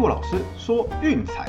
[0.00, 1.46] 陆老师说运彩，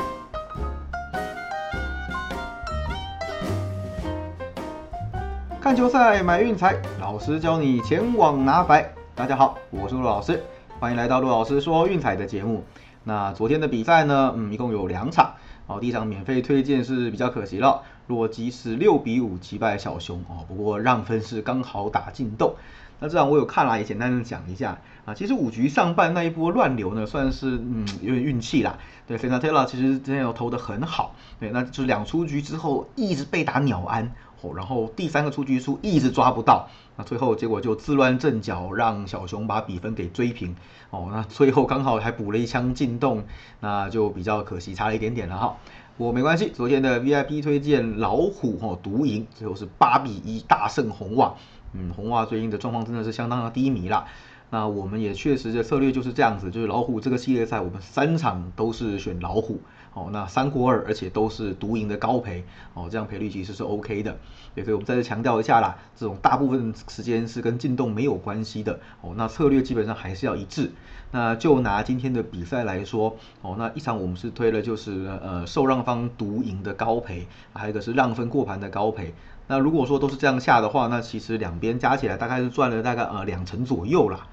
[5.61, 8.93] 看球赛买运彩，老师教你前往拿白。
[9.15, 10.43] 大家好，我是陆老师，
[10.81, 12.65] 欢迎来到陆老师说运彩的节目。
[13.05, 15.35] 那昨天的比赛呢，嗯，一共有两场。
[15.67, 22.53] 哦，第一场免费推荐是比较可惜了，洛基是六比五击败小熊哦，不过让分是刚好打进洞。
[23.01, 25.13] 那这样我有看了，也简单的讲一下啊。
[25.13, 28.77] 其实五局上半那一波乱流呢，算是嗯有点运气啦。
[29.07, 40.55] 对 f e n t a l a 其实之前有投的很好，对，那就是两出局之后一直被打鸟安，哦，然后第三个出局数一直抓不到，那最后结果就自乱阵脚，让小熊把比分给追平，
[40.91, 43.23] 哦，那最后刚好还补了一枪进洞，
[43.59, 45.57] 那就比较可惜，差了一点点了哈。
[45.97, 51.33] 不过没关系，昨天的 VIP 推荐老虎哦独赢，最后是八比一大胜红袜。
[51.73, 54.05] 嗯，红袜最近的状况真的是相当的低迷啦。
[54.49, 59.61] 那我们也确实的策略就是这样子，就是老虎这个系列赛我们三场都是选老虎，
[59.93, 64.17] 哦，那三国二，而且都是独赢的高赔，哦，这样赔率其实是 OK 的。
[64.53, 70.73] 也所以我们再次强调一下啦，这种大部分时间是跟进洞没有关系的，哦，那策略基本上还是要一致。
[71.13, 79.13] 那就拿今天的比赛来说，哦，那一场我们是推了就是呃受让方独赢的高赔，还有一个是让分过盘的高赔。
[79.51, 84.25] 那如果说都是这样下的话，那其实两边加起来大概是赚了大概呃两成左右啦。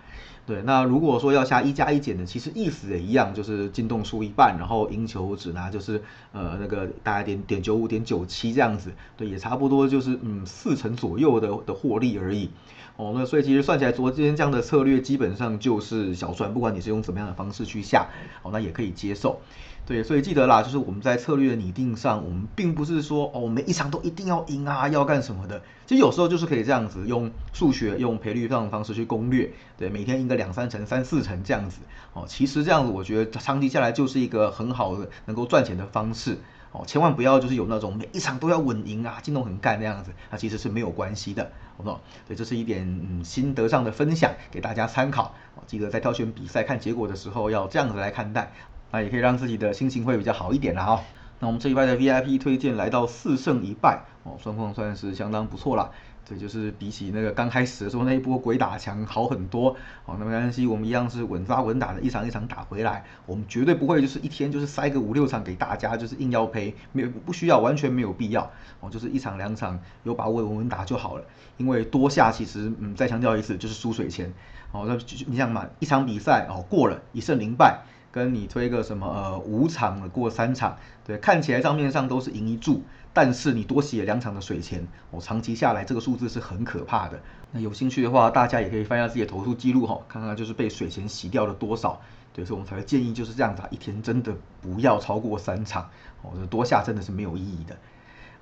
[0.46, 12.48] 对，那如果说要下一加一减的，其实意思也一样，就是进洞输一半，然后赢球只拿就是呃那个大概点点九五点九七这样子，对，也差不多就是嗯四成左右的的获利而已。
[12.96, 18.08] 哦，那所以其实算起来，昨天这样的策略基本上就是小赚，不管你是用怎么样的方式去下，
[18.42, 19.40] 哦，那也可以接受。
[19.86, 25.62] 对，所以记得啦，就是我们在策略的拟定上，我们并不是说哦，每一场都一定要赢啊，要干什么的。
[25.86, 29.50] 其实有时候就是可以这样子，用数学、用赔率这样的方式去攻略。
[29.78, 31.80] 对，每天赢个两三成、三四成这样子。
[32.12, 36.38] 哦，其实这样子，我觉得长期下来就是一个很好的能够赚钱的方式。
[36.70, 42.00] 哦，千万不要就是有那种每一场都要稳赢啊，进洞很干那样子，那其实是没有关系的，好不好？
[42.28, 45.34] 对，这是一点嗯心得上的分享，给大家参考。
[45.66, 48.52] 记得在挑选比赛看结果的时候，要这样子来看待。
[48.92, 51.02] 那也可以让自己的心情会比较好一点了哈。
[51.40, 55.90] 那我们这一拜的 VIP 推荐来到四胜一败哦，状况算是相当不错啦。
[56.28, 59.74] 这就是比起那个刚开始的时候那一波鬼打墙好很多
[60.04, 60.16] 哦。
[60.18, 63.04] 那没关系，我们一样是稳扎稳打的，一场一场打回来。
[63.24, 68.50] 我们绝对不会就是一天就是塞个五六场给大家，就是硬要赔，没有不需要，完全没有必要
[68.80, 68.90] 哦。
[68.90, 71.24] 就是一场两场有把握稳稳打就好了。
[71.56, 74.32] 因为多下其实嗯再强调一次就是输水钱
[74.72, 74.84] 哦。
[74.86, 77.80] 那你想嘛，一场比赛哦过了一胜零败。
[78.10, 82.82] 跟你推个什么呃五场过三场，对，看起来账面上都是赢一注，
[83.20, 87.20] 但是你多洗了两场的水钱，哦，长期下来这个数字是很可怕的。
[87.50, 92.00] 那有兴趣的话，大家也可以翻一下自己的投诉记录哈，看看就是被水钱洗掉了多少。
[92.32, 95.90] 对，所以我们才会建议就是这样子啊，一天真的不要超过三场，
[96.22, 97.76] 哦，这多下真的是没有意义的。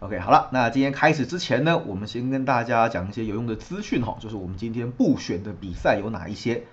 [0.00, 6.64] OK，好了，那今天开始之前呢，我们先跟大家讲一些有用的资讯哈，就是我们今天不选的比赛有哪一些。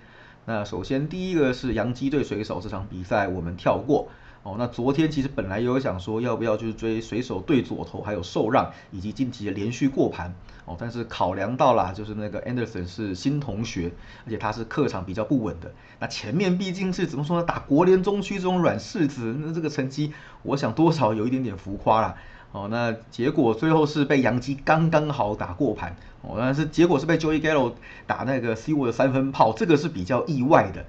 [0.43, 4.09] 那首先第一个是洋基对水手这场比赛，我们跳过
[4.43, 4.55] 哦。
[4.59, 10.33] 那昨天其实本来有想说要不要就是追水手对左投，还有受让以及近期的连续过盘
[10.65, 10.75] 哦。
[10.79, 13.91] 但是考量到了就是那个 Anderson 是新同学，
[14.25, 15.71] 而且他是客场比较不稳的。
[15.99, 17.43] 那前面毕竟是怎么说呢？
[17.45, 22.15] 打国联中区这种软柿子，那这个成绩我想多少有一点点浮夸了。
[22.51, 27.73] 哦，那结果最后是被杨基刚刚好打过盘，哦，但是结果是被 Joey Gallo
[28.05, 30.85] 打那个 C 位的三分炮，这个是比较意外的。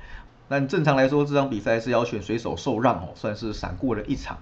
[0.49, 4.39] 但正常来说，这场比赛是要选水手受让哦，算是闪过了一场。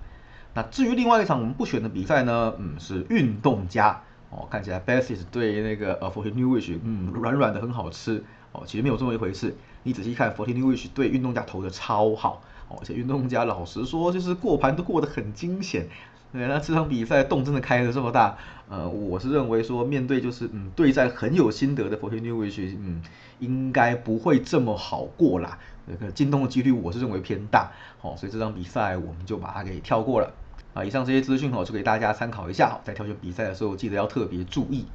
[0.55, 9.57] 那至于另外一场我们不选的比赛呢，嗯，是运动家哦，看起来 Bassis 对那个呃 Forty New Wish，嗯，软软的很好吃哦，其实没有这么一回事。
[9.85, 15.87] 你仔细看 Forty New Wish 对运动家投的超好哦，而且运动家老实说就是过盘都过得很惊险。
[16.33, 18.39] 对，那这场比赛洞真的开的这么大，
[18.69, 23.03] 呃，我是认为说面对就是嗯对战很有心得的 f o r t u n e Wish，嗯，
[23.39, 25.59] 应该不会这么好过啦。
[25.85, 30.33] 那个进洞的几率我是认为偏大，好，所以这场比赛我们就把它给跳过了。
[30.73, 34.87] 啊，以上这些资讯哦，就给大家参考一下，在挑选比赛的时候记得要特别注意。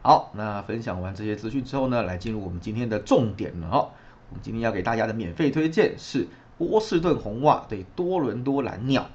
[0.00, 3.90] 好，那分享完这些资讯之后呢，来进入我们今天的重点了哦。
[4.30, 6.26] 我们今天要给大家的免费推荐是
[6.56, 9.10] 波士顿红袜对多伦多蓝鸟。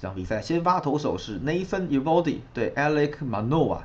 [0.00, 3.80] 这场比赛先发投手是 Nathan Evoldi 对 Alec Manoa，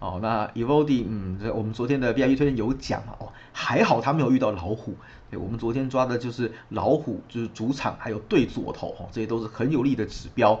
[0.00, 4.96] 哦，那 Evoldi，嗯，这我们昨天的 VIP 推荐有讲，哦，还好他没有遇到老虎，
[5.30, 10.60] 对，我们昨天抓的就是老虎，就是主场还有对左投，哦，这些都是很有利的指标，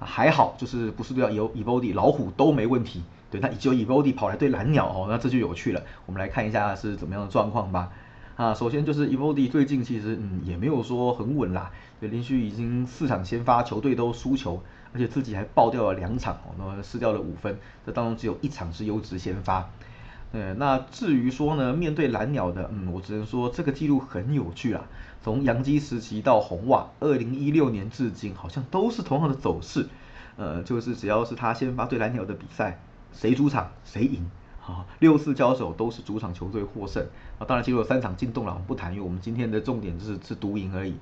[0.00, 7.92] 还好就是不是对到 Evoldi，老虎都没问题，对，那只有 Evoldi 跑来对蓝鸟，哦，那这就有趣了，我们来看一下是怎么样的状况吧。
[8.38, 14.62] 啊，首先就是 e v o d 最近其实嗯也没有说很稳啦，对，连续已经四场先发，球队都输球，
[14.92, 19.68] 而且自己还爆掉了两场哦，那么失掉了五分，这当中只有一场是优质先发。
[20.30, 24.84] 对，那至于说呢，面对蓝鸟的，嗯，我只能说这个记录很有趣啦。
[25.20, 29.88] 从洋基时期到红袜，二零一六年至今，好像都是同样的走势。
[30.36, 32.78] 呃，就是只要是他先发对蓝鸟的比赛，
[33.12, 34.30] 谁主场谁赢。
[34.68, 37.02] 啊，六次交手都是主场球队获胜
[37.38, 40.94] 啊，当然其实有三场进洞了，我们不谈，因为我们今天的重点就是是独赢而已。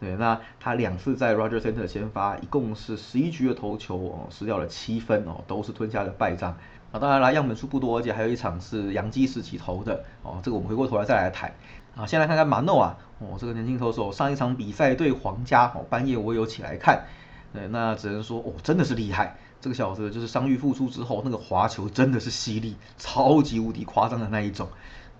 [0.00, 6.56] 对，那他两次在 Roger Center 先发，一共是十一局的投球哦，失掉了七分哦，都是吞下了败仗。
[6.90, 11.54] 啊，当然啦，样本数不多，而且还有一场是杨基时期投的哦，这个我们回过头来再来谈。
[11.94, 17.04] 啊，先来看看马诺啊，哦，这个年轻投手上一场比赛对皇家哦，半夜我有起来看，
[17.52, 19.36] 对，那只能说哦，真的是厉害。
[19.62, 24.68] 这个小子就是伤愈复出之后，那个滑球真的是犀利，超级无敌夸张的那一种。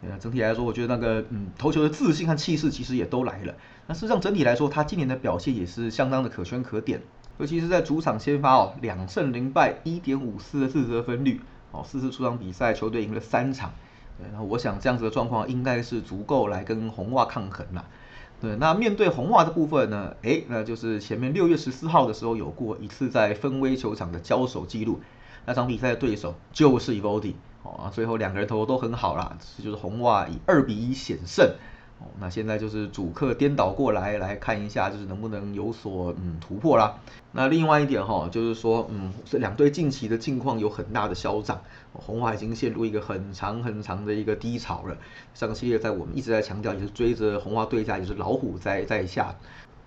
[0.03, 3.55] 呃，整体来说，我觉得那个嗯投球的自信和气势其实也都来了。
[3.87, 7.01] 那事实上整体来说，他今年的表现也是相当的可圈可点，
[7.39, 11.41] 尤其是在主场先发哦，两胜零败，一点五四的自责分率
[11.71, 13.73] 哦，四次出场比赛球队赢了三场。
[14.19, 17.85] 对，那我想这样子的状况应该是足够来跟红袜抗衡了。
[18.43, 20.17] 对，那面对红袜的部分呢？
[20.23, 25.01] 哎，那就是前面六月十四号的时候有过一次在分威球场的交手记录，
[25.47, 31.55] 那场比赛的对手就是 Evody，哦，最后两个人投都很好啦，就是红袜以二比一险胜。
[32.19, 36.99] 那现在就是主客颠倒过来，来看一下就是能不能有所嗯突破啦。
[37.33, 41.61] 那另外一点哈，就是说嗯这两队近期的境况有很大的消长，
[41.93, 44.97] 红花已经陷入一个很长很长的一个低潮了。
[45.35, 49.35] 上个系列在我们一直在强调，也是追着红花对家，也是老虎在在下，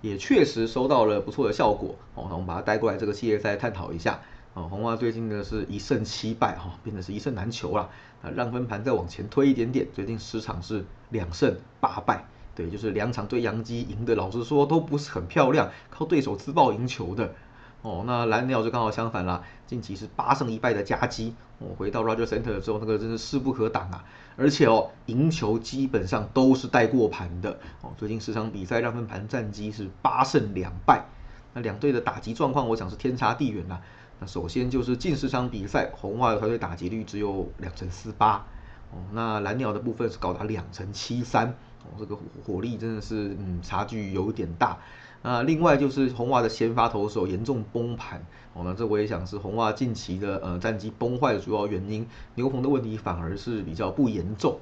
[0.01, 1.95] 也确实收到了不错的效果。
[2.15, 4.19] 哦，那我们把它带过来这个系列再探讨一下。
[4.55, 7.89] 啊，红袜最近呢是一胜七败哈，变得是一胜难求了。
[8.21, 12.25] 啊，让分盘再往前推一点点，最近十场是两胜八败，
[12.55, 17.35] 对，就是两场对杨基赢的，老实说都不是很漂亮，靠对手自爆赢球的。
[17.81, 21.35] 哦，那蓝鸟就刚好相反啦，近期是八胜一败的夹击。
[21.59, 24.05] 哦，回到 Roger Center 之后，那个真是势不可挡啊！
[24.37, 27.59] 而且哦，赢球基本上都是带过盘的。
[27.81, 31.05] 哦，最近十场比赛让分盘战绩是八胜两败。
[31.53, 33.81] 那两队的打击状况，我想是天差地远啦。
[34.19, 38.45] 那首先就是近十场比赛，红袜的团队打击率只有两成四八，
[38.91, 41.47] 哦，那蓝鸟的部分是高达两成七三，
[41.83, 44.77] 哦，这个火力真的是嗯差距有点大。
[45.21, 48.23] 那另外就是红袜的先发投手严重崩盘，
[48.53, 52.07] 哦，那这我也想是红袜近期的呃战绩崩坏的主要原因。
[52.35, 54.59] 牛棚的问题反而是比较不严重。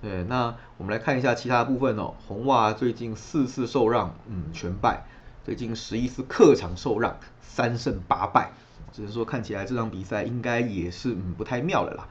[0.00, 5.04] 对，那我们来看一下其他部分哦，红袜最近四次受让，嗯，全败；
[5.44, 8.50] 最近十一次客场受让，三胜八败。
[8.98, 12.08] 只是说看起来这场比赛应该也是嗯不太妙了啦，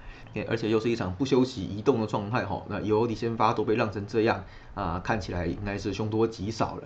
[0.48, 6.84] 而且又是一场不休息移动的状态哈，那尤迪先发都被让成这样啊，看起来应该是凶多吉少了。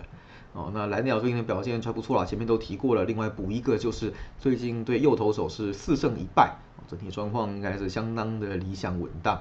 [0.54, 6.56] 哦，那蓝鸟最近的表现还不错啦，前面都提过了，另外补一个就是最近对右投手是四胜一败，
[6.88, 9.40] 整体状况应该是相当的理想稳当。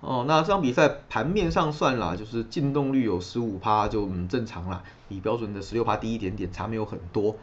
[0.00, 7.34] 哦，那这场比赛盘面上算啦，就是进动率有十五趴就嗯正常啦，比标准的十六趴低一点点，差没有很多。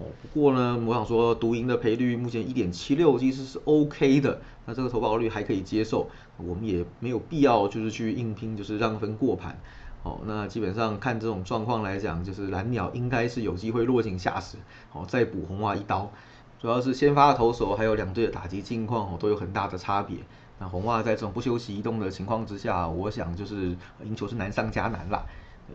[0.00, 6.08] 哦，不过呢，我想说，独赢的赔率目前一点七六，其实是 OK 的，那这个投保率还可以接受，
[6.38, 9.60] 我们也没有必要就是去硬拼，就是让分过盘。
[10.02, 14.56] 哦，那基本上看这种状况来讲，就是蓝鸟应该是有机会落井下石，
[14.94, 16.10] 哦，再补红袜一刀。
[16.58, 20.16] 主要是先发的投手还有两队的打击境况哦都有很大的差别。
[20.58, 25.26] 那红袜在这种不休息移动的情况之下，我想就是赢球是难上加难啦。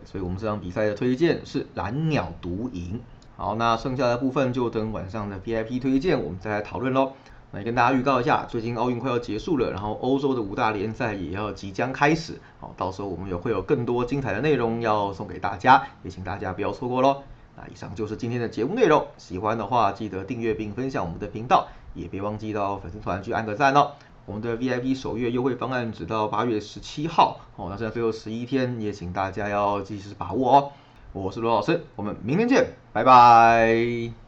[0.04, 3.00] 所以我们这场比赛的推荐是蓝鸟独赢。
[3.38, 7.12] 好，那剩下的部分就等晚上的 VIP 推荐，我们再来讨论喽。
[7.50, 12.40] 那跟大家预告一下，最近奥运快要结束了，然后欧洲的五大联赛也要即将开始。
[12.58, 17.24] 好，到时候我们也会有更多精彩的内容要送给大家，也请大家不要错过喽。
[17.58, 23.90] 那以上就是今天的节目内容，喜欢的话记得订阅并分享我们的频道，也别忘记到粉丝团去按个赞哦。
[24.24, 30.70] 我们的 VIP 首月优惠方案只到八月十七号，哦，那剩下最后十一天，也请大家要及时把握哦。
[31.16, 34.25] 我是罗老师，我们明天见，拜拜。